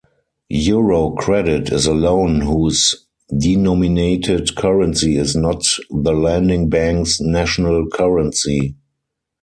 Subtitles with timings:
[0.51, 3.05] Eurocredit is a loan whose
[3.37, 8.73] denominated currency is not the lending bank's national currency.